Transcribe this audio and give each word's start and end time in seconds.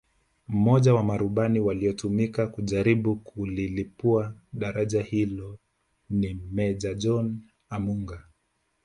Mmoja 0.47 0.93
wa 0.93 1.03
marubani 1.03 1.59
waliotumika 1.59 2.47
kujaribu 2.47 3.15
kulilipua 3.15 4.33
daraja 4.53 5.01
hilo 5.01 5.57
ni 6.09 6.33
Meja 6.33 6.93
John 6.93 7.39
Amunga 7.69 8.23